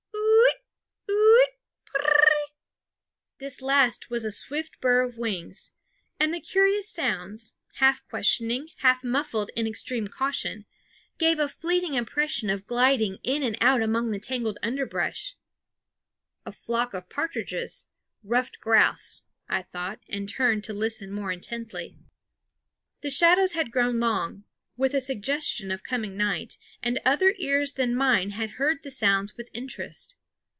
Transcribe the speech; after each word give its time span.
Ooo 0.01 1.13
it, 1.13 1.13
ooo 1.13 1.37
it? 1.43 1.59
Pr 1.85 2.01
r 2.01 2.25
reeee_! 2.29 2.53
this 3.39 3.61
last 3.61 4.09
with 4.09 4.23
a 4.23 4.31
swift 4.31 4.79
burr 4.79 5.01
of 5.01 5.17
wings. 5.17 5.71
And 6.19 6.33
the 6.33 6.39
curious 6.39 6.87
sounds, 6.87 7.55
half 7.75 8.05
questioning, 8.07 8.69
half 8.77 9.03
muffled 9.03 9.51
in 9.57 9.67
extreme 9.67 10.07
caution, 10.07 10.65
gave 11.17 11.37
a 11.39 11.49
fleeting 11.49 11.95
impression 11.95 12.49
of 12.49 12.65
gliding 12.65 13.15
in 13.23 13.43
and 13.43 13.57
out 13.59 13.81
among 13.81 14.11
the 14.11 14.19
tangled 14.19 14.57
underbrush. 14.63 15.35
"A 16.45 16.51
flock 16.51 16.93
of 16.93 17.09
partridges 17.09 17.87
ruffed 18.23 18.61
grouse," 18.61 19.23
I 19.49 19.63
thought, 19.63 19.99
and 20.07 20.29
turned 20.29 20.63
to 20.65 20.73
listen 20.73 21.11
more 21.11 21.31
intently. 21.31 21.97
The 23.01 23.09
shadows 23.09 23.53
had 23.53 23.71
grown 23.71 23.99
long, 23.99 24.45
with 24.77 24.93
a 24.93 25.01
suggestion 25.01 25.71
of 25.71 25.83
coming 25.83 26.15
night; 26.15 26.57
and 26.81 26.99
other 27.03 27.33
ears 27.37 27.73
than 27.73 27.95
mine 27.95 28.31
had 28.31 28.51
heard 28.51 28.83
the 28.83 28.91
sounds 28.91 29.35
with 29.35 29.49
interest. 29.53 30.15